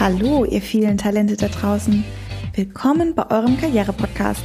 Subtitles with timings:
[0.00, 2.02] Hallo, ihr vielen Talente da draußen.
[2.52, 4.42] Willkommen bei eurem Karriere-Podcast.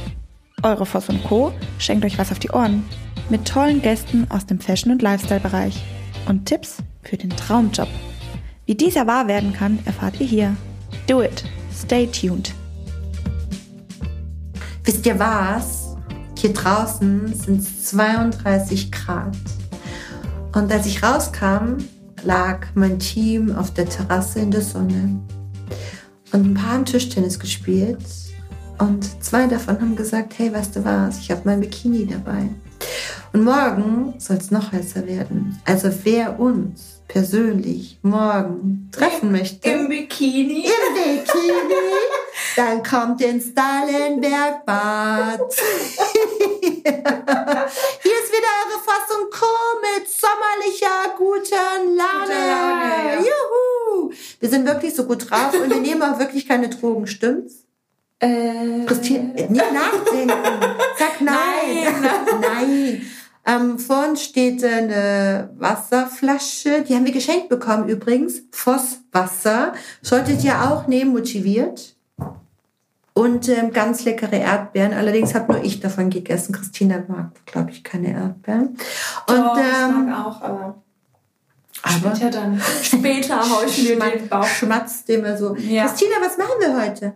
[0.62, 1.52] Eure Voss und Co.
[1.78, 2.84] schenkt euch was auf die Ohren.
[3.30, 5.82] Mit tollen Gästen aus dem Fashion- und Lifestyle-Bereich.
[6.28, 7.88] Und Tipps für den Traumjob.
[8.64, 10.56] Wie dieser wahr werden kann, erfahrt ihr hier.
[11.08, 11.42] Do it.
[11.76, 12.54] Stay tuned.
[14.84, 15.96] Wisst ihr was?
[16.38, 19.36] Hier draußen sind es 32 Grad.
[20.54, 21.78] Und als ich rauskam,
[22.22, 25.20] lag mein Team auf der Terrasse in der Sonne.
[26.32, 27.98] Und ein paar haben Tischtennis gespielt.
[28.78, 32.48] Und zwei davon haben gesagt, hey, weißt du was, ich habe mein Bikini dabei.
[33.32, 35.60] Und morgen soll es noch heißer werden.
[35.64, 39.68] Also wer uns persönlich morgen treffen möchte.
[39.68, 40.64] Im Bikini.
[40.64, 41.74] Im Bikini.
[42.56, 45.40] Dann kommt ins Dallenbergbad.
[48.02, 49.46] Hier ist wieder eure Fassung Co.
[49.82, 52.20] mit sommerlicher guten Laune.
[52.26, 53.20] Guter Laune, ja.
[53.20, 54.12] Juhu.
[54.40, 57.64] Wir sind wirklich so gut drauf und wir nehmen auch wirklich keine Drogen, stimmt's?
[58.20, 60.34] Äh, Christine, nicht nachdenken.
[60.98, 62.40] Sag nein.
[62.40, 63.02] Nein.
[63.46, 66.82] Ähm, vor uns steht eine Wasserflasche.
[66.86, 68.42] Die haben wir geschenkt bekommen übrigens.
[68.52, 69.72] Vosswasser.
[70.02, 71.96] Solltet ihr auch nehmen, motiviert.
[73.14, 74.92] Und ähm, ganz leckere Erdbeeren.
[74.92, 76.52] Allerdings habe nur ich davon gegessen.
[76.52, 78.76] Christina mag, glaube ich, keine Erdbeeren.
[79.26, 80.82] Und Doch, ich ähm, mag auch, aber,
[81.82, 82.60] aber später dann.
[82.82, 84.44] Später hau ich mir den Bauch.
[84.46, 85.54] schmatzt immer so.
[85.56, 85.86] Ja.
[85.86, 87.14] Christina, was machen wir heute?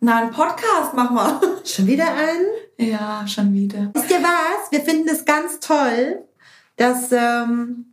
[0.00, 1.40] Na, einen Podcast mach mal.
[1.64, 2.46] Schon wieder einen?
[2.90, 3.90] Ja, schon wieder.
[3.94, 4.70] Wisst ihr was?
[4.70, 6.24] Wir finden es ganz toll,
[6.76, 7.86] dass ähm,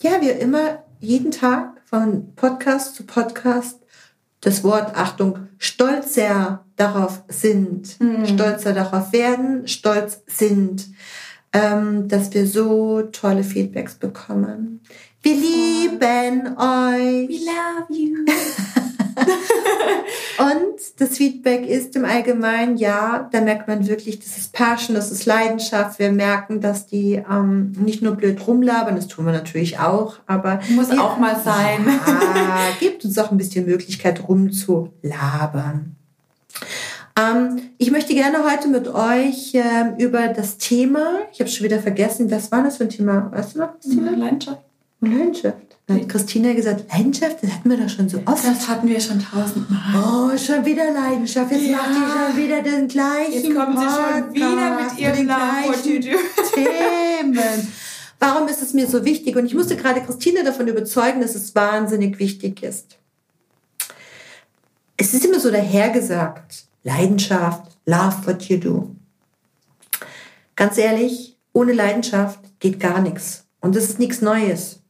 [0.00, 3.78] ja, wir immer jeden Tag von Podcast zu Podcast
[4.40, 8.26] das Wort, Achtung, stolzer darauf sind, Mhm.
[8.26, 10.86] stolzer darauf werden, stolz sind,
[11.52, 14.80] ähm, dass wir so tolle Feedbacks bekommen.
[15.22, 17.28] Wir lieben euch.
[17.28, 18.24] We love you.
[20.38, 25.10] Und das Feedback ist im Allgemeinen, ja, da merkt man wirklich, das ist Passion, das
[25.10, 25.98] ist Leidenschaft.
[25.98, 30.60] Wir merken, dass die ähm, nicht nur blöd rumlabern, das tun wir natürlich auch, aber
[30.70, 31.84] Muss auch mal sein.
[31.86, 35.96] Ja, gibt uns auch ein bisschen Möglichkeit rumzulabern.
[37.18, 41.80] Ähm, ich möchte gerne heute mit euch ähm, über das Thema, ich habe schon wieder
[41.80, 43.30] vergessen, was war das für ein Thema?
[43.32, 44.12] Weißt du noch, Christina?
[44.12, 44.60] Leidenschaft.
[45.00, 45.56] Leidenschaft.
[45.86, 48.46] Da hat Christina gesagt, Leidenschaft, das hatten wir doch schon so oft.
[48.46, 49.80] Das hatten wir schon tausendmal.
[49.96, 51.50] Oh, schon wieder Leidenschaft.
[51.50, 51.78] Jetzt Ja.
[51.78, 56.10] macht die schon wieder den gleichen Jetzt kommt sie schon wieder mit den Labortüte.
[56.54, 57.72] Themen.
[58.20, 59.36] Warum ist es mir so wichtig?
[59.36, 62.98] Und ich musste gerade Christine davon überzeugen, dass es wahnsinnig wichtig ist.
[64.96, 66.67] Es ist immer so dahergesagt.
[66.88, 68.96] Leidenschaft, love what you do.
[70.56, 73.44] Ganz ehrlich, ohne Leidenschaft geht gar nichts.
[73.60, 74.80] Und das ist nichts Neues.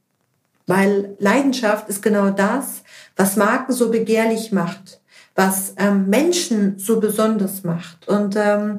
[0.66, 2.82] Weil Leidenschaft ist genau das,
[3.16, 5.00] was Marken so begehrlich macht,
[5.34, 8.06] was ähm, Menschen so besonders macht.
[8.06, 8.78] Und ähm,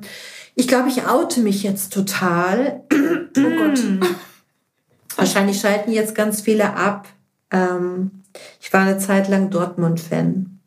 [0.56, 2.84] ich glaube, ich oute mich jetzt total.
[2.92, 3.84] Oh Gott.
[5.18, 7.08] Wahrscheinlich schalten jetzt ganz viele ab.
[7.52, 8.24] Ähm,
[8.62, 10.59] ich war eine Zeit lang Dortmund-Fan.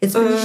[0.00, 0.44] Jetzt bin ich.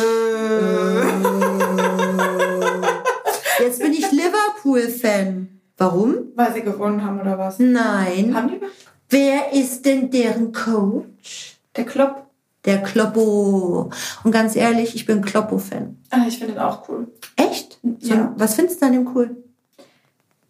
[3.62, 5.48] Äh, jetzt bin ich Liverpool-Fan.
[5.78, 6.16] Warum?
[6.36, 7.60] Weil sie gewonnen haben oder was?
[7.60, 8.34] Nein.
[8.36, 8.70] Haben die was?
[9.10, 11.58] Wer ist denn deren Coach?
[11.76, 12.28] Der Klopp.
[12.66, 13.90] Der Kloppo.
[14.24, 15.98] Und ganz ehrlich, ich bin Kloppo-Fan.
[16.12, 17.08] Ah, ich finde den auch cool.
[17.36, 17.80] Echt?
[18.00, 18.34] So, Ja.
[18.38, 19.36] Was findest du an dem cool?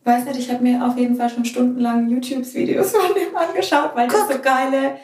[0.04, 4.08] Weiß nicht, ich habe mir auf jeden Fall schon stundenlang YouTube-Videos von dem angeschaut, weil
[4.08, 4.28] Guck.
[4.28, 4.96] der so geile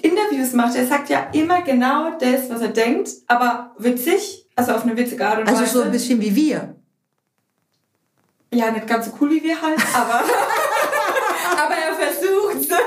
[0.00, 0.74] Interviews macht.
[0.76, 5.26] Er sagt ja immer genau das, was er denkt, aber witzig, also auf eine witzige
[5.26, 5.72] Art und Also Weise.
[5.78, 6.74] so ein bisschen wie wir.
[8.54, 10.20] Ja, nicht ganz so cool wie wir halt, aber,
[11.62, 12.68] aber er versucht's.
[12.68, 12.78] Ja,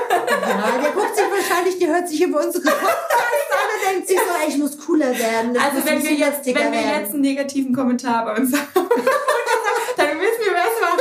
[0.80, 4.48] der guckt sich wahrscheinlich, der hört sich über unsere Podcasts an und denkt sich so,
[4.48, 5.56] ich muss cooler werden.
[5.58, 7.00] Also wenn wir, jetzt, wenn wir werden.
[7.00, 8.68] jetzt einen negativen Kommentar bei uns haben,
[9.96, 10.96] dann wissen wir, was war.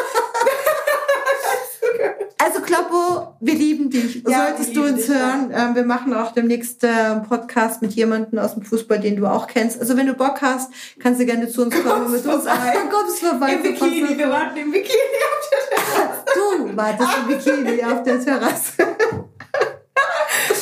[2.46, 4.22] Also Kloppo, wir lieben dich.
[4.28, 7.94] Ja, Solltest du uns dich, hören, ähm, wir machen auch demnächst äh, einen Podcast mit
[7.94, 9.80] jemandem aus dem Fußball, den du auch kennst.
[9.82, 12.76] Also wenn du Bock hast, kannst du gerne zu uns kommen und mit uns vorbei.
[12.92, 13.54] kommst vorbei.
[13.56, 16.22] Im Bikini, wir warten im Bikini auf der Terrasse.
[16.36, 18.74] Du wartest im Bikini auf der Terrasse.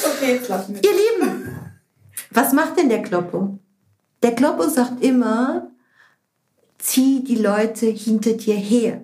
[0.06, 1.60] Okay, jetzt lassen wir Ihr Lieben,
[2.32, 3.60] was macht denn der Kloppo?
[4.22, 5.68] Der Kloppo sagt immer,
[6.78, 9.04] zieh die Leute hinter dir her.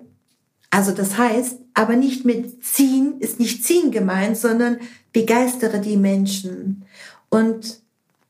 [0.70, 4.78] Also das heißt, aber nicht mit ziehen, ist nicht ziehen gemeint, sondern
[5.12, 6.84] begeistere die Menschen
[7.28, 7.80] und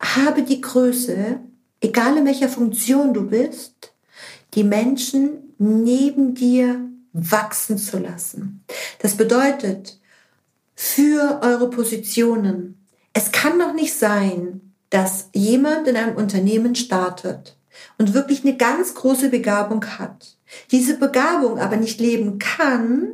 [0.00, 1.40] habe die Größe,
[1.80, 3.92] egal in welcher Funktion du bist,
[4.54, 6.80] die Menschen neben dir
[7.12, 8.64] wachsen zu lassen.
[9.00, 9.98] Das bedeutet,
[10.74, 12.86] für eure Positionen.
[13.12, 17.58] Es kann doch nicht sein, dass jemand in einem Unternehmen startet
[17.98, 20.38] und wirklich eine ganz große Begabung hat,
[20.70, 23.08] diese Begabung aber nicht leben kann,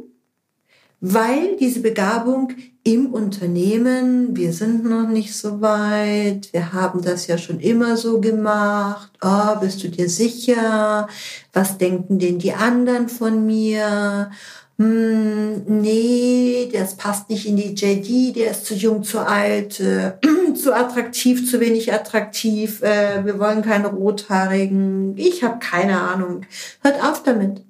[1.01, 2.53] weil diese Begabung
[2.83, 8.21] im Unternehmen, wir sind noch nicht so weit, wir haben das ja schon immer so
[8.21, 11.09] gemacht, oh, bist du dir sicher,
[11.53, 14.31] was denken denn die anderen von mir?
[14.79, 20.13] Hm, nee, das passt nicht in die JD, der ist zu jung, zu alt, äh,
[20.55, 26.43] zu attraktiv, zu wenig attraktiv, äh, wir wollen keine Rothaarigen, ich habe keine Ahnung.
[26.83, 27.63] Hört auf damit.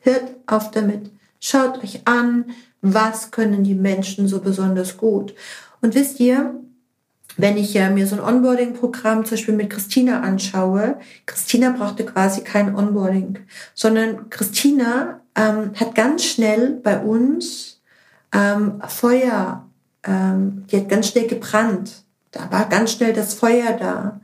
[0.00, 1.10] Hört auf damit.
[1.40, 2.46] Schaut euch an,
[2.80, 5.34] was können die Menschen so besonders gut.
[5.80, 6.54] Und wisst ihr,
[7.36, 12.42] wenn ich ja mir so ein Onboarding-Programm zum Beispiel mit Christina anschaue, Christina brauchte quasi
[12.42, 13.40] kein Onboarding,
[13.74, 17.82] sondern Christina ähm, hat ganz schnell bei uns
[18.32, 19.66] ähm, Feuer,
[20.04, 22.04] ähm, die hat ganz schnell gebrannt.
[22.30, 24.20] Da war ganz schnell das Feuer da.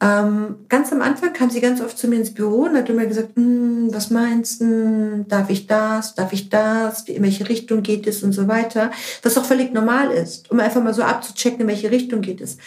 [0.00, 3.06] Ähm, ganz am Anfang kam sie ganz oft zu mir ins Büro und hat immer
[3.06, 8.06] gesagt, hm, was meinst du, darf ich das, darf ich das, in welche Richtung geht
[8.06, 8.90] es und so weiter,
[9.22, 12.58] was auch völlig normal ist, um einfach mal so abzuchecken, in welche Richtung geht es.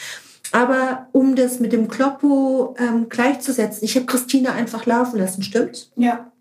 [0.51, 5.91] Aber um das mit dem Kloppo ähm, gleichzusetzen, ich habe Christina einfach laufen lassen, stimmt's?
[5.95, 6.31] Ja.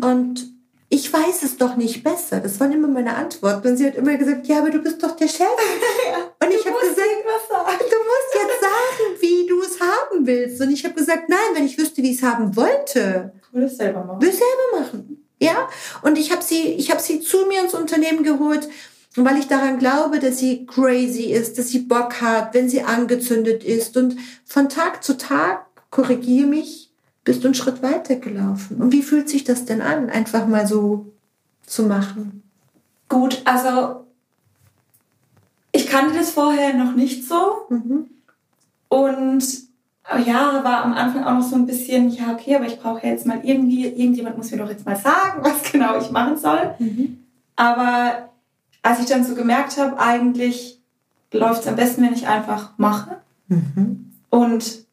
[0.00, 0.48] Und
[0.90, 2.40] ich weiß es doch nicht besser.
[2.40, 3.68] Das waren immer meine Antworten.
[3.68, 5.40] Und sie hat immer gesagt, ja, aber du bist doch der Chef.
[6.10, 6.98] ja, und ich habe gesagt,
[7.78, 10.60] du musst jetzt sagen, wie du es haben willst.
[10.60, 13.76] Und ich habe gesagt, nein, wenn ich wüsste, wie ich es haben wollte, würde ich
[13.76, 14.22] selber machen.
[14.22, 15.26] Will selber machen.
[15.40, 15.68] Ja.
[16.02, 18.68] Und ich habe sie, ich habe sie zu mir ins Unternehmen geholt,
[19.16, 23.64] weil ich daran glaube, dass sie crazy ist, dass sie Bock hat, wenn sie angezündet
[23.64, 23.96] ist.
[23.96, 26.88] Und von Tag zu Tag korrigiere mich
[27.28, 28.80] bist du einen Schritt weiter gelaufen.
[28.80, 31.12] Und wie fühlt sich das denn an, einfach mal so
[31.66, 32.42] zu machen?
[33.10, 34.06] Gut, also
[35.72, 37.66] ich kannte das vorher noch nicht so.
[37.68, 38.06] Mhm.
[38.88, 39.67] Und
[40.16, 43.26] ja, war am Anfang auch noch so ein bisschen, ja, okay, aber ich brauche jetzt
[43.26, 46.74] mal irgendwie, irgendjemand muss mir doch jetzt mal sagen, was genau ich machen soll.
[46.78, 47.24] Mhm.
[47.56, 48.30] Aber
[48.82, 50.80] als ich dann so gemerkt habe, eigentlich
[51.32, 53.18] läuft es am besten, wenn ich einfach mache.
[53.48, 54.12] Mhm.
[54.30, 54.86] Und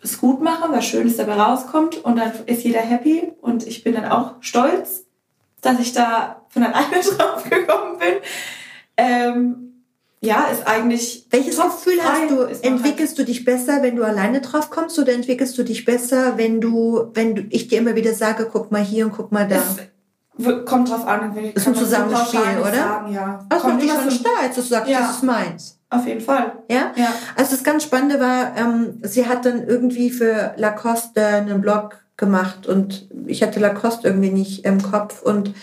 [0.00, 3.94] es gut mache, was Schönes dabei rauskommt und dann ist jeder happy und ich bin
[3.94, 5.04] dann auch stolz,
[5.60, 8.14] dass ich da von alleine drauf gekommen bin.
[8.96, 9.67] Ähm,
[10.20, 11.26] ja, ist eigentlich.
[11.30, 12.42] Welches Gefühl hast du?
[12.66, 16.36] Entwickelst halt du dich besser, wenn du alleine drauf kommst, oder entwickelst du dich besser,
[16.36, 19.46] wenn du, wenn du, ich dir immer wieder sage, guck mal hier und guck mal
[19.46, 19.62] da?
[20.38, 22.72] Es kommt drauf an, wenn ich ist ein Zusammenspiel, oder?
[22.72, 23.44] Sagen, ja.
[23.48, 25.00] Also kommt dich schon stolz, dass du sagst, ja.
[25.00, 25.78] das ist meins.
[25.90, 26.52] Auf jeden Fall.
[26.70, 26.92] Ja?
[26.96, 27.12] ja.
[27.36, 32.66] Also das ganz Spannende war, ähm, sie hat dann irgendwie für Lacoste einen Blog gemacht
[32.66, 35.54] und ich hatte Lacoste irgendwie nicht im Kopf und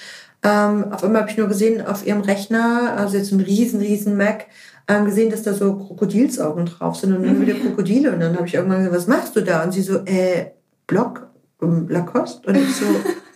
[0.45, 4.15] ähm, auf einmal habe ich nur gesehen auf ihrem Rechner, also jetzt ein riesen, riesen
[4.15, 4.45] Mac,
[4.88, 8.45] ähm, gesehen, dass da so Krokodilsaugen drauf sind und dann wieder Krokodile und dann habe
[8.45, 9.63] ich irgendwann gesagt, was machst du da?
[9.63, 10.51] Und sie so, äh,
[10.86, 11.27] Blog,
[11.59, 12.86] um, Lacoste und ich so,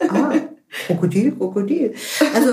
[0.08, 0.34] ah,
[0.86, 1.96] Krokodil, Krokodil.
[2.36, 2.52] Also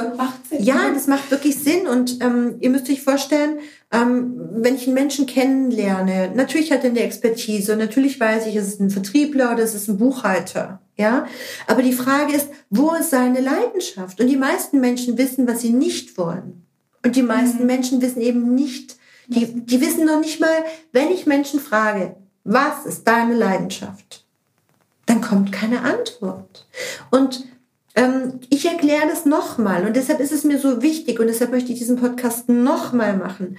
[0.60, 3.58] ja, das macht wirklich Sinn und ähm, ihr müsst euch vorstellen,
[3.92, 8.56] ähm, wenn ich einen Menschen kennenlerne, natürlich hat er eine Expertise und natürlich weiß ich,
[8.56, 11.26] es ist ein Vertriebler oder es ist ein Buchhalter, ja.
[11.66, 14.20] Aber die Frage ist, wo ist seine Leidenschaft?
[14.20, 16.66] Und die meisten Menschen wissen, was sie nicht wollen.
[17.04, 17.66] Und die meisten mhm.
[17.66, 18.96] Menschen wissen eben nicht,
[19.28, 24.24] die, die wissen noch nicht mal, wenn ich Menschen frage, was ist deine Leidenschaft?
[25.06, 26.66] Dann kommt keine Antwort.
[27.10, 27.44] Und
[28.50, 31.78] ich erkläre das nochmal und deshalb ist es mir so wichtig und deshalb möchte ich
[31.78, 33.56] diesen Podcast nochmal machen.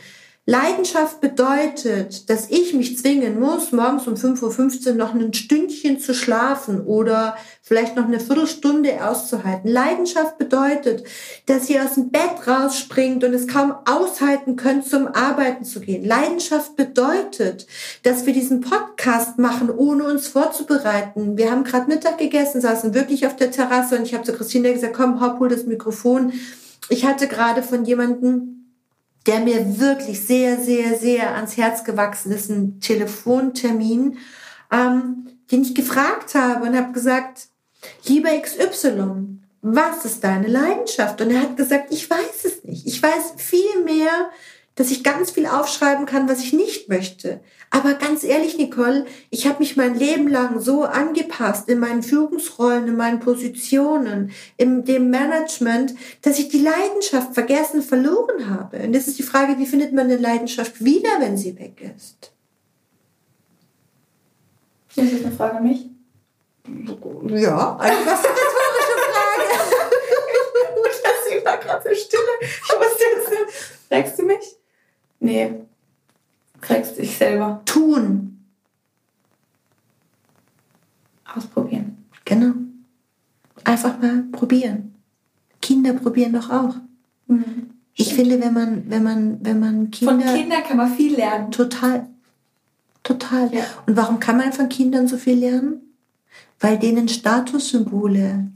[0.49, 6.13] Leidenschaft bedeutet, dass ich mich zwingen muss, morgens um 5.15 Uhr noch ein Stündchen zu
[6.13, 9.69] schlafen oder vielleicht noch eine Viertelstunde auszuhalten.
[9.69, 11.03] Leidenschaft bedeutet,
[11.47, 16.05] dass ihr aus dem Bett rausspringt und es kaum aushalten könnt, zum Arbeiten zu gehen.
[16.05, 17.67] Leidenschaft bedeutet,
[18.03, 21.35] dass wir diesen Podcast machen, ohne uns vorzubereiten.
[21.35, 24.71] Wir haben gerade Mittag gegessen, saßen wirklich auf der Terrasse und ich habe zu Christine
[24.71, 26.31] gesagt, komm, hopp, hol das Mikrofon.
[26.87, 28.56] Ich hatte gerade von jemandem
[29.27, 34.17] der mir wirklich sehr, sehr, sehr ans Herz gewachsen ist, ein Telefontermin,
[34.71, 37.47] ähm, den ich gefragt habe und habe gesagt,
[38.05, 41.19] lieber XY, was ist deine Leidenschaft?
[41.21, 42.87] Und er hat gesagt, ich weiß es nicht.
[42.87, 44.29] Ich weiß viel mehr
[44.77, 47.41] dass ich ganz viel aufschreiben kann, was ich nicht möchte.
[47.71, 52.87] Aber ganz ehrlich, Nicole, ich habe mich mein Leben lang so angepasst in meinen Führungsrollen,
[52.87, 58.77] in meinen Positionen, in dem Management, dass ich die Leidenschaft vergessen, verloren habe.
[58.77, 62.31] Und das ist die Frage, wie findet man eine Leidenschaft wieder, wenn sie weg ist?
[64.95, 65.89] Ist das eine Frage an mich?
[67.29, 69.43] Ja, eine rhetorische Frage.
[70.91, 72.21] ich lasse sie da gerade so stille.
[72.41, 73.77] Ich wusste jetzt nicht.
[73.89, 74.56] Fragst du mich?
[75.19, 75.55] Nee.
[76.61, 77.61] kriegst dich selber.
[77.65, 78.39] Tun.
[81.35, 82.05] Ausprobieren.
[82.25, 82.53] Genau.
[83.63, 84.95] Einfach mal probieren.
[85.61, 86.75] Kinder probieren doch auch.
[87.27, 87.71] Mhm.
[87.95, 90.13] Ich finde, wenn man, wenn man, wenn man Kinder.
[90.13, 91.51] Von Kindern kann man viel lernen.
[91.51, 92.07] Total.
[93.03, 93.53] Total.
[93.53, 93.63] Ja.
[93.85, 95.81] Und warum kann man von Kindern so viel lernen?
[96.59, 98.51] Weil denen Statussymbole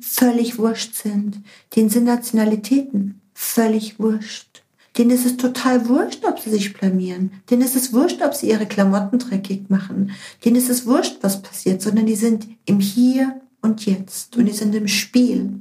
[0.00, 1.40] völlig wurscht sind.
[1.74, 4.62] Denen sind Nationalitäten völlig wurscht.
[4.96, 7.32] Denen ist es total wurscht, ob sie sich blamieren.
[7.50, 10.12] Denen ist es wurscht, ob sie ihre Klamotten dreckig machen.
[10.44, 14.52] Denen ist es wurscht, was passiert, sondern die sind im Hier und Jetzt und die
[14.52, 15.60] sind im Spiel.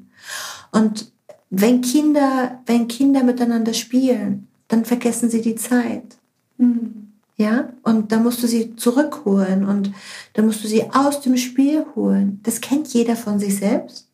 [0.71, 1.11] Und
[1.49, 6.17] wenn Kinder, wenn Kinder miteinander spielen, dann vergessen sie die Zeit.
[6.57, 7.05] Mhm.
[7.37, 9.91] Ja, und da musst du sie zurückholen und
[10.33, 12.39] da musst du sie aus dem Spiel holen.
[12.43, 14.04] Das kennt jeder von sich selbst.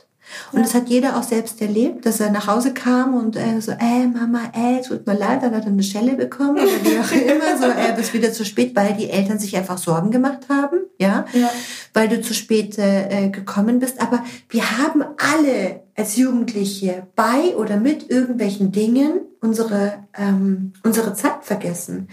[0.52, 3.72] Und das hat jeder auch selbst erlebt, dass er nach Hause kam und äh, so,
[3.72, 7.12] ey Mama, ey, tut mir leid, dann hat er eine Schelle bekommen oder wie auch
[7.12, 10.80] immer, so, er bist wieder zu spät, weil die Eltern sich einfach Sorgen gemacht haben,
[10.98, 11.50] ja, ja.
[11.94, 14.02] weil du zu spät äh, gekommen bist.
[14.02, 21.44] Aber wir haben alle als Jugendliche bei oder mit irgendwelchen Dingen unsere, ähm, unsere Zeit
[21.44, 22.08] vergessen.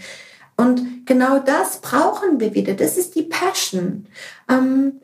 [0.57, 2.73] Und genau das brauchen wir wieder.
[2.73, 4.07] Das ist die Passion.
[4.49, 4.99] Ähm,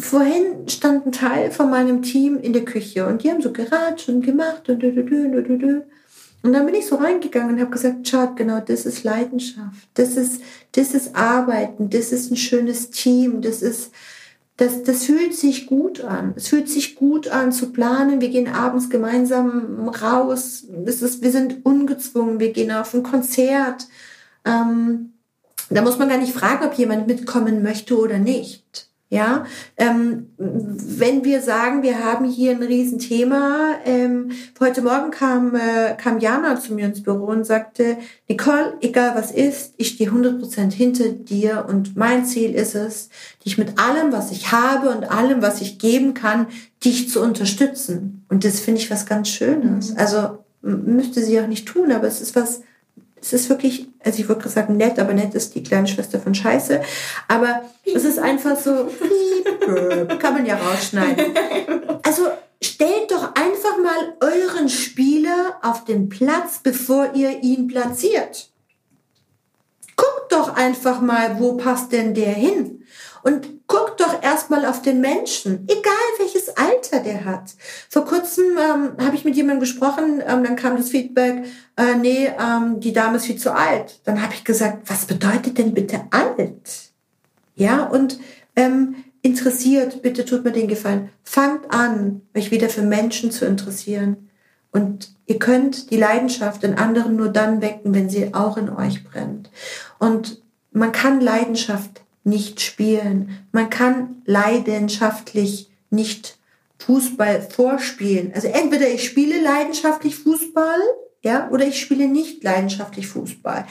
[0.00, 4.08] vorhin stand ein Teil von meinem Team in der Küche und die haben so geratscht
[4.08, 5.84] und gemacht und du, du, du.
[6.42, 9.88] Und dann bin ich so reingegangen und habe gesagt, schaut, genau, das ist Leidenschaft.
[9.94, 10.40] Das ist,
[10.72, 11.90] das ist Arbeiten.
[11.90, 13.42] Das ist ein schönes Team.
[13.42, 13.92] Das ist,
[14.56, 16.32] das, das fühlt sich gut an.
[16.36, 18.22] Es fühlt sich gut an zu planen.
[18.22, 20.64] Wir gehen abends gemeinsam raus.
[20.84, 22.40] Das ist, wir sind ungezwungen.
[22.40, 23.86] Wir gehen auf ein Konzert.
[24.46, 25.12] Ähm,
[25.68, 28.89] da muss man gar nicht fragen, ob jemand mitkommen möchte oder nicht.
[29.12, 29.44] Ja,
[29.76, 36.20] ähm, wenn wir sagen, wir haben hier ein Riesenthema, ähm, heute Morgen kam, äh, kam
[36.20, 37.96] Jana zu mir ins Büro und sagte,
[38.28, 43.08] Nicole, egal was ist, ich stehe 100% hinter dir und mein Ziel ist es,
[43.44, 46.46] dich mit allem, was ich habe und allem, was ich geben kann,
[46.84, 48.24] dich zu unterstützen.
[48.28, 49.90] Und das finde ich was ganz Schönes.
[49.90, 49.98] Mhm.
[49.98, 52.62] Also müsste sie auch nicht tun, aber es ist was,
[53.20, 56.34] es ist wirklich, also ich würde sagen nett, aber nett ist die kleine Schwester von
[56.34, 56.80] Scheiße.
[57.28, 58.88] Aber es ist einfach so,
[60.18, 61.34] kann man ja rausschneiden.
[62.02, 62.28] Also
[62.62, 68.50] stellt doch einfach mal euren Spieler auf den Platz, bevor ihr ihn platziert.
[69.96, 72.82] Guckt doch einfach mal, wo passt denn der hin?
[73.22, 73.99] Und guckt
[74.40, 77.54] erstmal auf den Menschen, egal welches Alter der hat.
[77.90, 81.44] Vor kurzem ähm, habe ich mit jemandem gesprochen, ähm, dann kam das Feedback,
[81.76, 84.00] äh, nee, ähm, die Dame ist viel zu alt.
[84.04, 86.90] Dann habe ich gesagt, was bedeutet denn bitte alt?
[87.54, 88.18] Ja, und
[88.56, 94.30] ähm, interessiert, bitte tut mir den Gefallen, fangt an, euch wieder für Menschen zu interessieren.
[94.72, 99.04] Und ihr könnt die Leidenschaft in anderen nur dann wecken, wenn sie auch in euch
[99.04, 99.50] brennt.
[99.98, 100.40] Und
[100.72, 103.46] man kann Leidenschaft nicht spielen.
[103.52, 106.38] Man kann leidenschaftlich nicht
[106.78, 108.32] Fußball vorspielen.
[108.34, 110.80] Also entweder ich spiele leidenschaftlich Fußball,
[111.22, 113.66] ja, oder ich spiele nicht leidenschaftlich Fußball.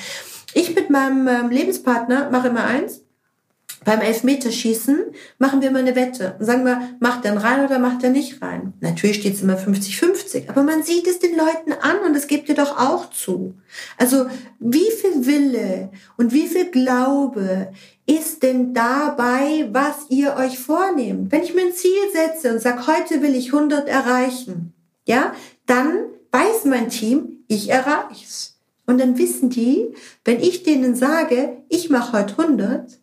[0.53, 3.01] Ich mit meinem ähm, Lebenspartner mache immer eins.
[3.89, 5.00] Beim Elfmeterschießen
[5.39, 8.39] machen wir immer eine Wette und sagen wir, macht er rein oder macht er nicht
[8.39, 8.74] rein?
[8.81, 12.50] Natürlich steht es immer 50-50, aber man sieht es den Leuten an und das gebt
[12.50, 13.55] ihr doch auch zu.
[13.98, 14.27] Also
[14.60, 17.72] wie viel Wille und wie viel Glaube
[18.05, 21.31] ist denn dabei, was ihr euch vornehmt?
[21.31, 24.72] Wenn ich mir ein Ziel setze und sage, heute will ich 100 erreichen,
[25.08, 25.34] ja,
[25.65, 28.60] dann weiß mein Team, ich erreich's.
[28.86, 32.99] Und dann wissen die, wenn ich denen sage, ich mache heute 100,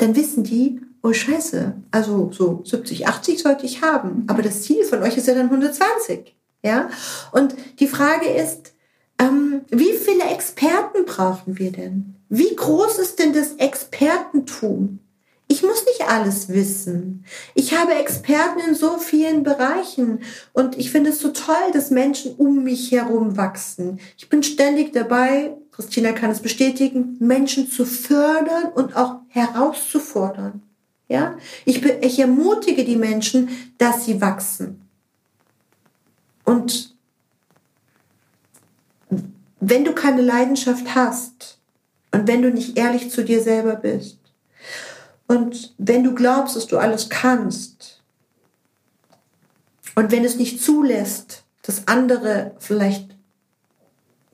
[0.00, 4.24] dann wissen die, oh scheiße, also so 70, 80 sollte ich haben.
[4.28, 6.34] Aber das Ziel von euch ist ja dann 120.
[6.62, 6.90] Ja?
[7.32, 8.72] Und die Frage ist,
[9.18, 12.16] ähm, wie viele Experten brauchen wir denn?
[12.28, 15.00] Wie groß ist denn das Expertentum?
[15.48, 17.24] Ich muss nicht alles wissen.
[17.54, 20.20] Ich habe Experten in so vielen Bereichen
[20.52, 23.98] und ich finde es so toll, dass Menschen um mich herum wachsen.
[24.16, 30.62] Ich bin ständig dabei, Christina kann es bestätigen, Menschen zu fördern und auch herauszufordern.
[31.08, 34.86] Ja, ich, ich ermutige die Menschen, dass sie wachsen.
[36.44, 36.94] Und
[39.58, 41.58] wenn du keine Leidenschaft hast
[42.12, 44.18] und wenn du nicht ehrlich zu dir selber bist
[45.26, 48.02] und wenn du glaubst, dass du alles kannst
[49.94, 53.16] und wenn es nicht zulässt, dass andere vielleicht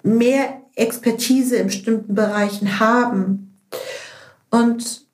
[0.02, 3.58] mehr Expertise in bestimmten Bereichen haben.
[4.50, 5.04] Und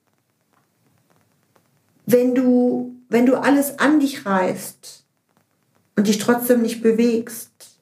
[2.05, 5.03] wenn du, wenn du alles an dich reißt
[5.95, 7.79] und dich trotzdem nicht bewegst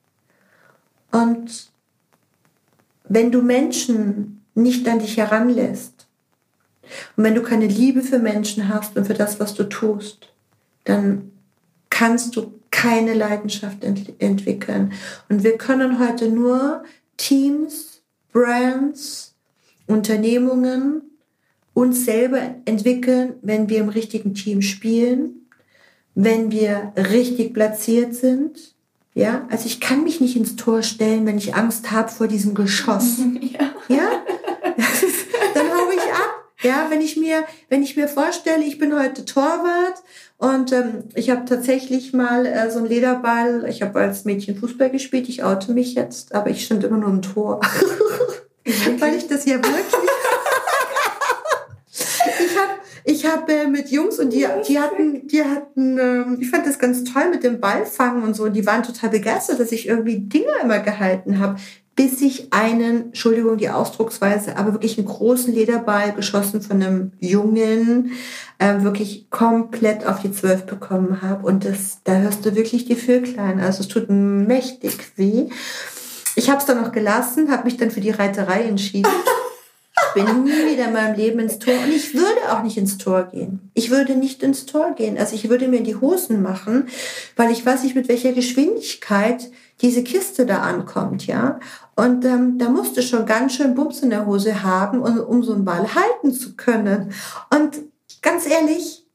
[1.11, 1.69] und
[3.03, 6.07] wenn du Menschen nicht an dich heranlässt
[7.17, 10.31] und wenn du keine Liebe für Menschen hast und für das, was du tust,
[10.83, 11.31] dann
[11.89, 14.93] kannst du keine Leidenschaft ent entwickeln.
[15.29, 16.83] Und wir können heute nur
[17.21, 18.01] Teams,
[18.33, 19.35] Brands,
[19.85, 21.03] Unternehmungen
[21.73, 25.47] uns selber entwickeln, wenn wir im richtigen Team spielen,
[26.15, 28.73] wenn wir richtig platziert sind.
[29.13, 32.55] Ja, also ich kann mich nicht ins Tor stellen, wenn ich Angst habe vor diesem
[32.55, 33.19] Geschoss.
[33.41, 34.23] Ja, ja?
[35.53, 36.50] dann hau ich ab.
[36.63, 40.03] Ja, wenn ich mir, wenn ich mir vorstelle, ich bin heute Torwart
[40.37, 43.65] und ähm, ich habe tatsächlich mal äh, so einen Lederball.
[43.67, 45.27] Ich habe als Mädchen Fußball gespielt.
[45.27, 47.61] Ich oute mich jetzt, aber ich stand immer nur im Tor,
[48.99, 49.85] weil ich das ja wirklich
[53.03, 56.79] ich habe äh, mit Jungs und die, die hatten, die hatten, ähm, ich fand das
[56.79, 58.43] ganz toll mit dem Ballfangen und so.
[58.43, 61.57] Und die waren total begeistert, dass ich irgendwie Dinge immer gehalten habe,
[62.01, 68.13] bis ich einen, Entschuldigung die Ausdrucksweise, aber wirklich einen großen Lederball geschossen von einem Jungen,
[68.57, 71.45] äh, wirklich komplett auf die Zwölf bekommen habe.
[71.45, 73.59] Und das, da hörst du wirklich die Vöglein.
[73.59, 75.49] Also es tut mächtig weh.
[76.35, 79.11] Ich habe es dann noch gelassen, habe mich dann für die Reiterei entschieden.
[80.07, 82.97] Ich bin nie wieder in meinem Leben ins Tor und ich würde auch nicht ins
[82.97, 83.69] Tor gehen.
[83.75, 85.19] Ich würde nicht ins Tor gehen.
[85.19, 86.87] Also ich würde mir die Hosen machen,
[87.35, 91.59] weil ich weiß nicht, mit welcher Geschwindigkeit diese Kiste da ankommt, ja.
[91.95, 95.53] Und ähm, da musste schon ganz schön Bums in der Hose haben, um, um so
[95.53, 97.13] einen Ball halten zu können.
[97.53, 97.77] Und
[98.21, 99.05] ganz ehrlich,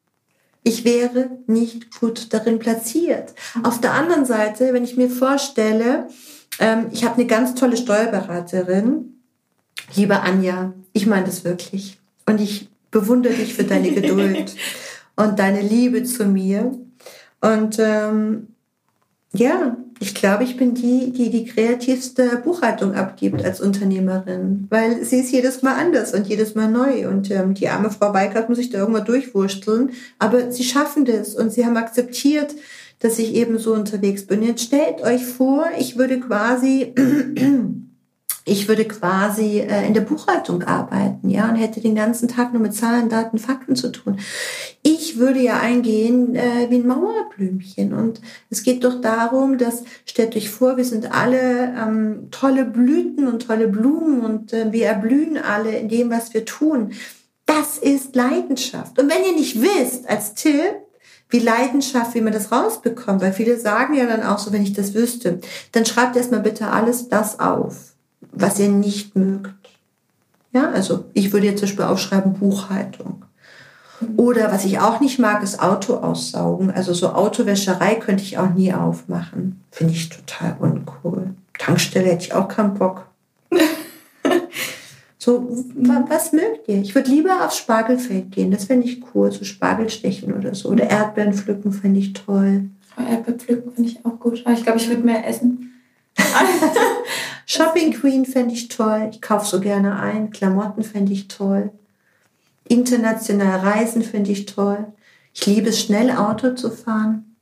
[0.62, 3.34] ich wäre nicht gut darin platziert.
[3.62, 6.08] Auf der anderen Seite, wenn ich mir vorstelle,
[6.58, 9.12] ähm, ich habe eine ganz tolle Steuerberaterin,
[9.94, 11.98] Liebe Anja, ich meine das wirklich.
[12.26, 14.56] Und ich bewundere dich für deine Geduld
[15.14, 16.76] und deine Liebe zu mir.
[17.40, 18.48] Und ähm,
[19.32, 25.20] ja, ich glaube, ich bin die, die die kreativste Buchhaltung abgibt als Unternehmerin, weil sie
[25.20, 27.08] ist jedes Mal anders und jedes Mal neu.
[27.08, 29.90] Und ähm, die arme Frau Weikert muss sich da irgendwann durchwursteln.
[30.18, 32.54] Aber sie schaffen das und sie haben akzeptiert,
[32.98, 34.42] dass ich eben so unterwegs bin.
[34.42, 36.94] Jetzt stellt euch vor, ich würde quasi
[38.48, 42.62] ich würde quasi äh, in der Buchhaltung arbeiten, ja, und hätte den ganzen Tag nur
[42.62, 44.20] mit Zahlen, Daten, Fakten zu tun.
[44.84, 47.92] Ich würde ja eingehen äh, wie ein Mauerblümchen.
[47.92, 53.26] Und es geht doch darum, dass, stellt euch vor, wir sind alle ähm, tolle Blüten
[53.26, 56.92] und tolle Blumen und äh, wir erblühen alle in dem, was wir tun.
[57.46, 58.96] Das ist Leidenschaft.
[59.00, 60.76] Und wenn ihr nicht wisst, als Tipp,
[61.30, 64.72] wie Leidenschaft, wie man das rausbekommt, weil viele sagen ja dann auch so, wenn ich
[64.72, 65.40] das wüsste,
[65.72, 67.95] dann schreibt erstmal bitte alles das auf
[68.36, 69.54] was ihr nicht mögt.
[70.52, 73.24] Ja, also ich würde jetzt zum Beispiel aufschreiben Buchhaltung.
[74.16, 76.70] Oder was ich auch nicht mag, ist Auto aussaugen.
[76.70, 79.62] Also so Autowäscherei könnte ich auch nie aufmachen.
[79.70, 81.34] Finde ich total uncool.
[81.58, 83.06] Tankstelle hätte ich auch keinen Bock.
[85.18, 86.82] so, was mögt ihr?
[86.82, 88.50] Ich würde lieber aufs Spargelfeld gehen.
[88.50, 89.32] Das fände ich cool.
[89.32, 90.68] So Spargel stechen oder so.
[90.68, 92.68] Oder Erdbeeren pflücken fände ich toll.
[92.98, 94.42] Erdbeeren pflücken finde ich auch gut.
[94.44, 95.72] Aber ich glaube, ich würde mehr essen.
[97.48, 99.08] Shopping Queen fände ich toll.
[99.12, 100.30] Ich kaufe so gerne ein.
[100.30, 101.70] Klamotten fände ich toll.
[102.64, 104.92] International reisen finde ich toll.
[105.32, 107.36] Ich liebe es, schnell Auto zu fahren.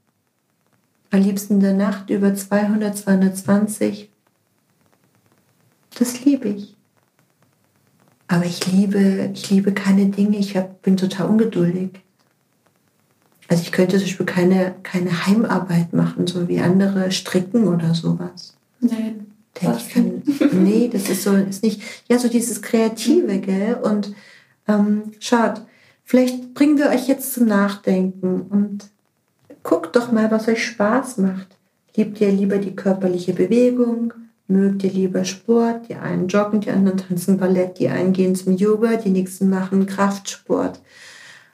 [1.11, 4.11] Am liebsten in der Nacht über 200, 220.
[5.99, 6.77] Das liebe ich.
[8.29, 10.37] Aber ich liebe, ich liebe keine Dinge.
[10.37, 11.91] Ich hab, bin total ungeduldig.
[13.49, 18.55] Also ich könnte zum Beispiel keine, keine Heimarbeit machen, so wie andere stricken oder sowas.
[18.81, 19.34] Nein.
[19.55, 23.79] Kann, nee, das ist so, ist nicht, ja, so dieses Kreative, gell?
[23.83, 24.13] Und
[24.67, 25.63] ähm, schaut,
[26.03, 28.91] vielleicht bringen wir euch jetzt zum Nachdenken und
[29.63, 31.57] guckt doch mal, was euch Spaß macht.
[31.97, 34.13] Liebt ihr lieber die körperliche Bewegung?
[34.47, 35.89] Mögt ihr lieber Sport?
[35.89, 39.87] Die einen joggen, die anderen tanzen Ballett, die einen gehen zum Yoga, die nächsten machen
[39.87, 40.81] Kraftsport.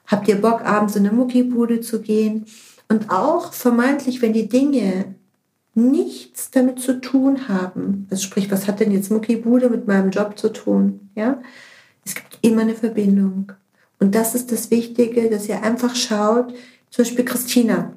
[0.07, 2.45] Habt ihr Bock, abends in eine Muckibude zu gehen?
[2.89, 5.15] Und auch vermeintlich, wenn die Dinge
[5.73, 8.07] nichts damit zu tun haben.
[8.09, 11.09] Also sprich, was hat denn jetzt Muckibude mit meinem Job zu tun?
[11.15, 11.41] Ja,
[12.05, 13.53] es gibt immer eine Verbindung.
[13.99, 16.53] Und das ist das Wichtige, dass ihr einfach schaut,
[16.89, 17.93] zum Beispiel Christina.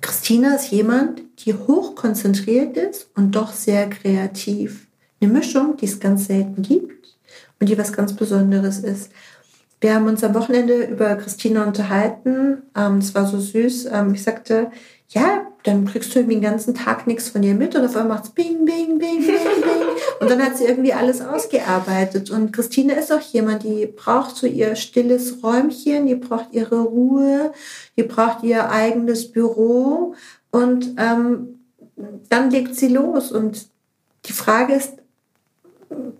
[0.00, 4.86] Christina ist jemand, die hoch konzentriert ist und doch sehr kreativ.
[5.20, 7.16] Eine Mischung, die es ganz selten gibt
[7.60, 9.10] und die was ganz Besonderes ist.
[9.80, 12.62] Wir haben uns am Wochenende über Christina unterhalten.
[12.76, 13.88] Ähm, es war so süß.
[13.92, 14.70] Ähm, ich sagte,
[15.10, 18.16] ja, dann kriegst du irgendwie den ganzen Tag nichts von ihr mit und auf einmal
[18.16, 19.88] macht es bing, bing, bing, bing, bing.
[20.20, 22.30] Und dann hat sie irgendwie alles ausgearbeitet.
[22.30, 27.52] Und Christine ist auch jemand, die braucht so ihr stilles Räumchen, die braucht ihre Ruhe,
[27.96, 30.14] die braucht ihr eigenes Büro
[30.50, 31.60] und ähm,
[32.28, 33.32] dann legt sie los.
[33.32, 33.68] Und
[34.26, 34.94] die Frage ist,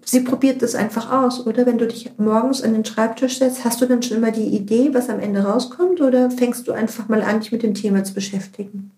[0.05, 1.67] sie probiert das einfach aus, oder?
[1.67, 4.91] Wenn du dich morgens an den Schreibtisch setzt, hast du dann schon immer die Idee,
[4.93, 8.15] was am Ende rauskommt, oder fängst du einfach mal an, dich mit dem Thema zu
[8.15, 8.91] beschäftigen?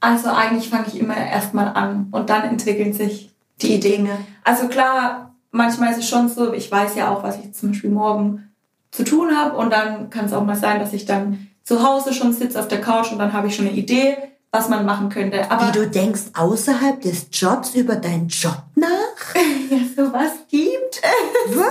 [0.00, 4.04] Also eigentlich fange ich immer erstmal an und dann entwickeln sich die, die Ideen.
[4.04, 4.18] Dinge.
[4.42, 7.90] Also klar, manchmal ist es schon so, ich weiß ja auch, was ich zum Beispiel
[7.90, 8.50] morgen
[8.90, 12.12] zu tun habe und dann kann es auch mal sein, dass ich dann zu Hause
[12.12, 14.16] schon sitze auf der Couch und dann habe ich schon eine Idee,
[14.54, 15.50] was man machen könnte.
[15.50, 19.34] Aber Wie du denkst außerhalb des Jobs über deinen Job nach?
[19.68, 21.56] ja, sowas gibt es.
[21.56, 21.66] Wow,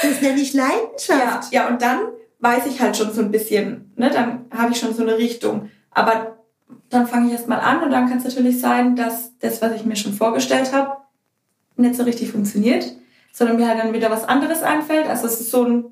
[0.00, 1.52] das nenne ich Leidenschaft.
[1.52, 1.98] Ja, ja, und dann
[2.38, 5.70] weiß ich halt schon so ein bisschen, ne, dann habe ich schon so eine Richtung.
[5.90, 6.38] Aber
[6.88, 9.72] dann fange ich erst mal an und dann kann es natürlich sein, dass das, was
[9.72, 10.98] ich mir schon vorgestellt habe,
[11.74, 12.92] nicht so richtig funktioniert,
[13.32, 15.08] sondern mir halt dann wieder was anderes einfällt.
[15.08, 15.84] Also es ist so ein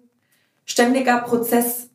[0.64, 1.90] ständiger Prozess,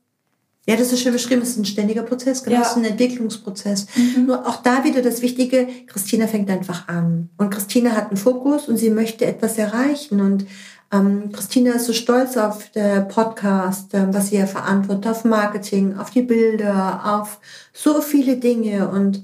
[0.67, 1.41] ja, das ist schön beschrieben.
[1.41, 2.57] Es ist ein ständiger Prozess, genau.
[2.57, 2.61] Ja.
[2.61, 3.87] Es ist ein Entwicklungsprozess.
[3.95, 4.27] Mhm.
[4.27, 7.29] Nur auch da wieder das Wichtige, Christina fängt einfach an.
[7.37, 10.21] Und Christina hat einen Fokus und sie möchte etwas erreichen.
[10.21, 10.45] Und
[10.91, 15.97] ähm, Christina ist so stolz auf der Podcast, ähm, was sie ja verantwortet, auf Marketing,
[15.97, 17.39] auf die Bilder, auf
[17.73, 18.87] so viele Dinge.
[18.89, 19.23] Und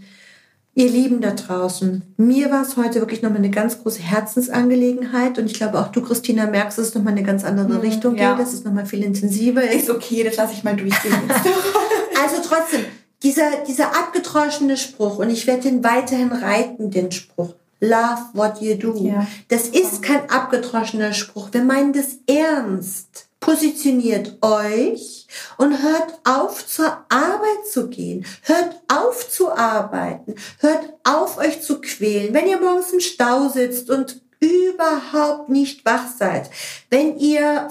[0.77, 5.47] Ihr Lieben da draußen, mir war es heute wirklich nochmal eine ganz große Herzensangelegenheit und
[5.47, 8.35] ich glaube auch du, Christina, merkst, dass es nochmal eine ganz andere mhm, Richtung ja.
[8.35, 9.73] geht, dass es nochmal viel intensiver ist.
[9.73, 11.15] Ist okay, das lasse ich mal durchgehen.
[12.23, 12.85] also trotzdem,
[13.23, 17.55] dieser, dieser abgedroschene Spruch und ich werde den weiterhin reiten, den Spruch.
[17.79, 19.03] Love what you do.
[19.03, 19.25] Ja.
[19.47, 21.49] Das ist kein abgedroschener Spruch.
[21.53, 25.25] Wir meinen das ernst positioniert euch
[25.57, 28.25] und hört auf zur Arbeit zu gehen.
[28.41, 30.35] Hört auf zu arbeiten.
[30.59, 32.33] Hört auf euch zu quälen.
[32.33, 36.49] Wenn ihr morgens im Stau sitzt und überhaupt nicht wach seid,
[36.89, 37.69] wenn ihr,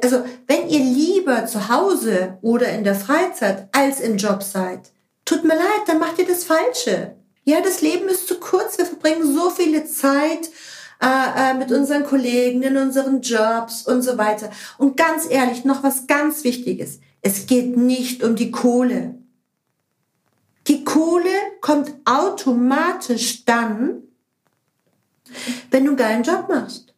[0.00, 4.92] also wenn ihr lieber zu Hause oder in der Freizeit als im Job seid,
[5.24, 7.16] tut mir leid, dann macht ihr das Falsche.
[7.42, 8.78] Ja, das Leben ist zu kurz.
[8.78, 10.50] Wir verbringen so viele Zeit
[11.02, 14.50] äh, äh, mit unseren Kollegen, in unseren Jobs und so weiter.
[14.78, 17.00] Und ganz ehrlich, noch was ganz Wichtiges.
[17.22, 19.14] Es geht nicht um die Kohle.
[20.66, 24.02] Die Kohle kommt automatisch dann,
[25.70, 26.89] wenn du einen geilen Job machst.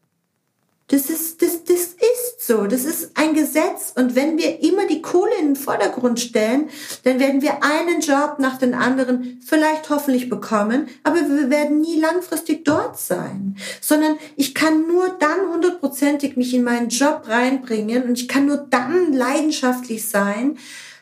[0.93, 2.67] Das ist, das, das ist so.
[2.67, 3.95] Das ist ein Gesetz.
[3.97, 6.69] Und wenn wir immer die Kohle in den Vordergrund stellen,
[7.05, 11.99] dann werden wir einen Job nach den anderen vielleicht hoffentlich bekommen, aber wir werden nie
[11.99, 13.57] langfristig dort sein.
[13.81, 18.59] Sondern ich kann nur dann hundertprozentig mich in meinen Job reinbringen und ich kann nur
[18.59, 20.59] dann leidenschaftlich sein,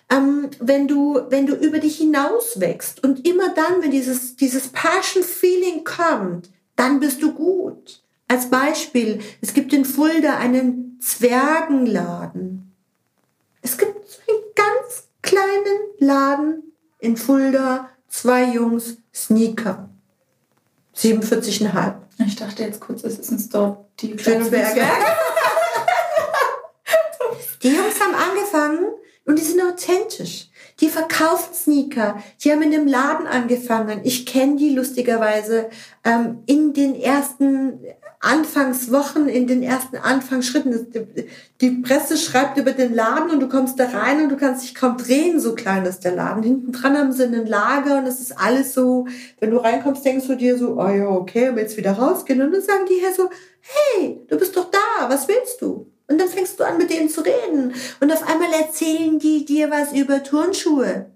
[0.09, 3.03] ähm, wenn du, wenn du über dich hinaus wächst.
[3.03, 8.00] Und immer dann, wenn dieses, dieses Passion Feeling kommt, dann bist du gut.
[8.31, 12.73] Als Beispiel, es gibt in Fulda einen Zwergenladen.
[13.61, 16.62] Es gibt so einen ganz kleinen Laden
[17.01, 19.88] in Fulda, zwei Jungs, Sneaker.
[20.97, 21.95] 47,5.
[22.25, 24.81] Ich dachte jetzt kurz, es ist ein Store, die Zwerge.
[27.64, 28.93] die Jungs haben angefangen
[29.27, 30.51] und die sind authentisch.
[30.79, 32.23] Die verkaufen Sneaker.
[32.45, 34.03] Die haben in dem Laden angefangen.
[34.05, 35.69] Ich kenne die lustigerweise
[36.05, 37.81] ähm, in den ersten
[38.22, 40.88] Anfangswochen, in den ersten Anfangsschritten.
[41.62, 44.74] Die Presse schreibt über den Laden und du kommst da rein und du kannst dich
[44.74, 46.42] kaum drehen, so klein ist der Laden.
[46.42, 49.06] Hinten dran haben sie ein Lager und es ist alles so,
[49.40, 52.42] wenn du reinkommst, denkst du dir so, oh ja, okay, jetzt wieder rausgehen.
[52.42, 53.30] Und dann sagen die hier so,
[53.62, 55.90] hey, du bist doch da, was willst du?
[56.06, 57.72] Und dann fängst du an, mit denen zu reden.
[58.00, 61.06] Und auf einmal erzählen die dir was über Turnschuhe.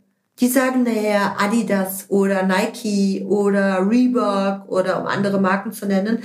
[0.40, 6.22] Die sagen naja Adidas oder Nike oder Reebok oder um andere Marken zu nennen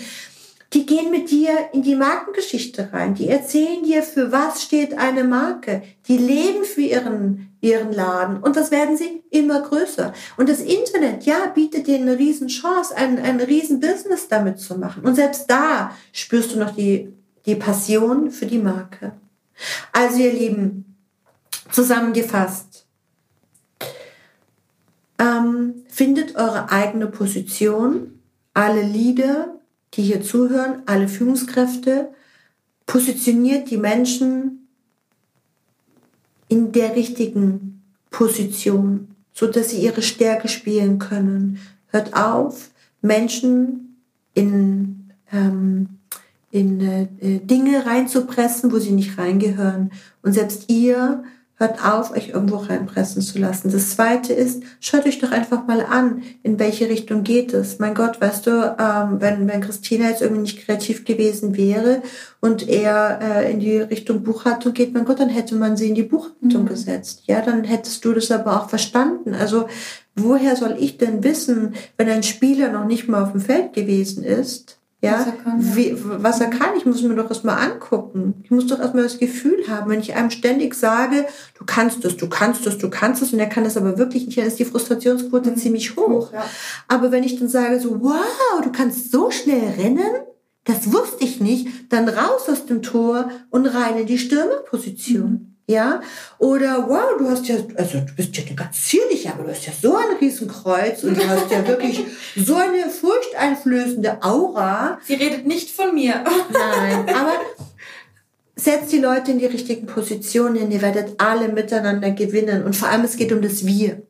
[0.74, 3.16] die gehen mit dir in die Markengeschichte rein.
[3.16, 5.82] Die erzählen dir, für was steht eine Marke.
[6.08, 8.38] Die leben für ihren, ihren Laden.
[8.38, 10.14] Und das werden sie immer größer.
[10.38, 14.78] Und das Internet, ja, bietet dir eine riesen Chance, ein, ein riesen Business damit zu
[14.78, 15.04] machen.
[15.04, 17.14] Und selbst da spürst du noch die,
[17.48, 19.14] die Passion für die Marke.
[19.92, 20.98] Also ihr Lieben,
[21.72, 22.86] zusammengefasst,
[25.18, 28.20] ähm, findet eure eigene Position.
[28.54, 29.60] Alle Lieder
[29.94, 32.10] die hier zuhören, alle Führungskräfte,
[32.86, 34.68] positioniert die Menschen
[36.48, 41.60] in der richtigen Position, so dass sie ihre Stärke spielen können.
[41.88, 42.72] Hört auf,
[43.02, 44.02] Menschen
[44.34, 45.90] in, ähm,
[46.52, 49.92] in äh, Dinge reinzupressen, wo sie nicht reingehören.
[50.24, 51.24] Und selbst ihr
[51.62, 53.70] Hört auf, euch irgendwo reinpressen zu lassen.
[53.70, 57.80] Das zweite ist, schaut euch doch einfach mal an, in welche Richtung geht es.
[57.80, 62.02] Mein Gott, weißt du, ähm, wenn, wenn Christina jetzt irgendwie nicht kreativ gewesen wäre
[62.40, 65.96] und er äh, in die Richtung Buchhaltung geht, mein Gott, dann hätte man sie in
[65.96, 66.70] die Buchhaltung mhm.
[66.70, 67.24] gesetzt.
[67.28, 69.36] Ja, dann hättest du das aber auch verstanden.
[69.36, 69.68] Also,
[70.16, 74.24] woher soll ich denn wissen, wenn ein Spieler noch nicht mal auf dem Feld gewesen
[74.24, 78.34] ist, Ja, was er kann, Wie, was er kann ich muss mir doch erstmal angucken.
[78.44, 81.26] Ich muss doch erstmal das Gefühl haben, wenn ich einem ständig sage,
[81.58, 84.26] du kannst es, du kannst es, du kannst es, und er kann es aber wirklich
[84.26, 85.56] nicht, dann ist die Frustrationsquote mhm.
[85.56, 86.34] ziemlich hoch.
[86.34, 86.44] Ja.
[86.90, 90.04] Aber wenn ich dann sage so, wow, du kannst so schnell rennen,
[90.66, 95.32] das wusste ich nicht, dann raus aus dem Tor und rein in die Stürmerposition.
[95.32, 95.49] Mhm.
[95.70, 96.02] Ja,
[96.40, 99.72] oder wow, du hast ja, also du bist ja ganz zierlich, aber du hast ja
[99.80, 102.04] so ein Riesenkreuz und du hast ja wirklich
[102.36, 104.98] so eine furchteinflößende Aura.
[105.06, 106.24] Sie redet nicht von mir.
[106.52, 107.34] Nein, aber
[108.56, 113.04] setzt die Leute in die richtigen Positionen, ihr werdet alle miteinander gewinnen und vor allem
[113.04, 114.02] es geht um das Wir.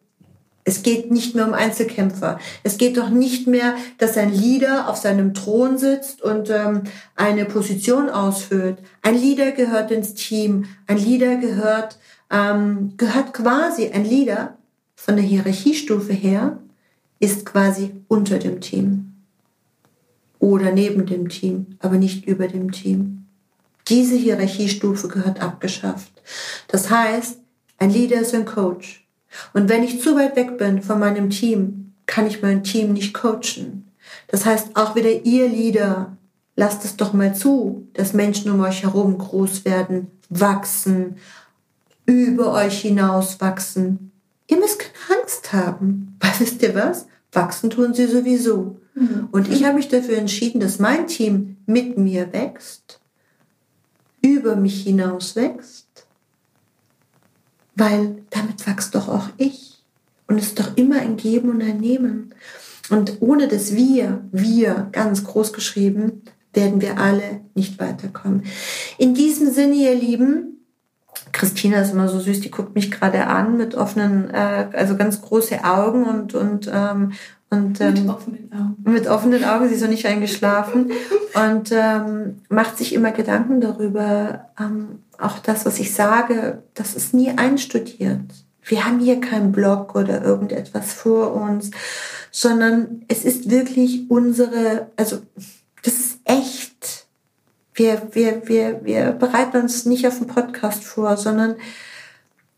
[0.69, 2.39] Es geht nicht mehr um Einzelkämpfer.
[2.62, 6.84] Es geht doch nicht mehr, dass ein Leader auf seinem Thron sitzt und ähm,
[7.15, 8.77] eine Position ausfüllt.
[9.01, 10.65] Ein Leader gehört ins Team.
[10.86, 11.97] Ein Leader gehört,
[12.29, 14.58] ähm, gehört quasi, ein Leader
[14.95, 16.60] von der Hierarchiestufe her
[17.19, 19.13] ist quasi unter dem Team.
[20.38, 23.25] Oder neben dem Team, aber nicht über dem Team.
[23.88, 26.12] Diese Hierarchiestufe gehört abgeschafft.
[26.67, 27.39] Das heißt,
[27.79, 29.09] ein Leader ist ein Coach.
[29.54, 33.13] Und wenn ich zu weit weg bin von meinem Team, kann ich mein Team nicht
[33.13, 33.92] coachen.
[34.28, 36.18] Das heißt, auch wieder ihr Leader,
[36.56, 41.18] lasst es doch mal zu, dass Menschen um euch herum groß werden, wachsen,
[42.06, 44.12] über euch hinaus wachsen.
[44.48, 46.18] Ihr müsst keine Angst haben.
[46.20, 47.08] Weil wisst ihr was?
[47.32, 48.80] Wachsen tun sie sowieso.
[48.96, 49.30] Mhm.
[49.32, 53.00] Und ich habe mich dafür entschieden, dass mein Team mit mir wächst,
[54.22, 55.88] über mich hinaus wächst
[57.80, 59.84] weil damit wächst doch auch ich.
[60.28, 62.36] Und es ist doch immer ein Geben und ein Nehmen.
[62.89, 66.22] Und ohne das Wir, wir ganz groß geschrieben,
[66.54, 68.44] werden wir alle nicht weiterkommen.
[68.98, 70.60] In diesem Sinne, ihr Lieben,
[71.32, 75.22] Christina ist immer so süß, die guckt mich gerade an mit offenen, äh, also ganz
[75.22, 77.12] große Augen und, und, ähm,
[77.50, 78.76] und ähm, mit offenen Augen.
[78.84, 80.92] Mit offenen Augen, sie ist noch nicht eingeschlafen
[81.34, 87.13] und ähm, macht sich immer Gedanken darüber, ähm, auch das, was ich sage, das ist
[87.13, 88.21] nie einstudiert.
[88.63, 91.71] Wir haben hier keinen Blog oder irgendetwas vor uns,
[92.32, 95.19] sondern es ist wirklich unsere, also
[95.84, 97.08] das ist echt.
[97.73, 101.55] Wir, wir, wir, wir bereiten uns nicht auf den Podcast vor, sondern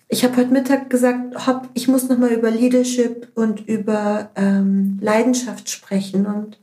[0.07, 5.69] ich habe heute Mittag gesagt, hopp, ich muss nochmal über Leadership und über ähm, Leidenschaft
[5.69, 6.25] sprechen.
[6.25, 6.57] Und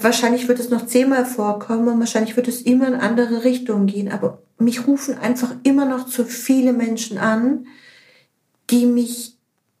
[0.00, 4.10] wahrscheinlich wird es noch zehnmal vorkommen und wahrscheinlich wird es immer in andere Richtungen gehen.
[4.10, 7.66] Aber mich rufen einfach immer noch zu viele Menschen an,
[8.70, 9.36] die mich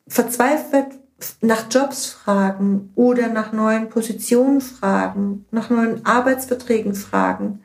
[0.06, 0.88] verzweifelt
[1.40, 7.60] nach Jobs fragen oder nach neuen Positionen fragen, nach neuen Arbeitsverträgen fragen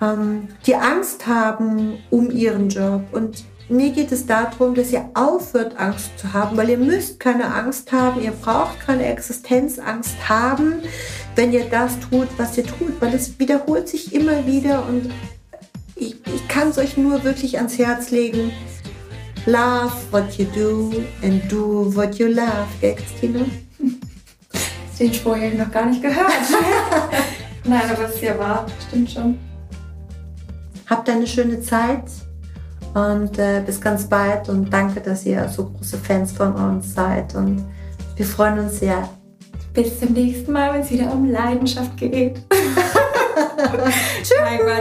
[0.00, 3.02] ähm, die Angst haben um ihren Job.
[3.12, 7.46] Und mir geht es darum, dass ihr aufhört, Angst zu haben, weil ihr müsst keine
[7.54, 10.82] Angst haben, ihr braucht keine Existenzangst haben,
[11.34, 15.10] wenn ihr das tut, was ihr tut, weil es wiederholt sich immer wieder und
[15.96, 18.52] ich, ich kann es euch nur wirklich ans Herz legen.
[19.46, 23.44] Love what you do and do what you love, gell, Christina?
[24.98, 26.30] Den Spruch habe ich noch gar nicht gehört.
[27.64, 29.38] Nein, aber es ist ja wahr, stimmt schon.
[30.86, 32.04] Habt eine schöne Zeit
[32.94, 37.34] und äh, bis ganz bald und danke, dass ihr so große Fans von uns seid
[37.34, 37.64] und
[38.16, 39.08] wir freuen uns sehr.
[39.72, 42.40] Bis zum nächsten Mal, wenn es wieder um Leidenschaft geht.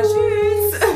[0.04, 0.93] tschüss.